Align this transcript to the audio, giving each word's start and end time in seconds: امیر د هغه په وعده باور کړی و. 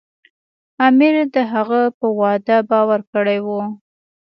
امیر 0.87 1.15
د 1.35 1.37
هغه 1.53 1.81
په 1.99 2.05
وعده 2.19 2.57
باور 2.69 2.99
کړی 3.13 3.39
و. 3.45 3.47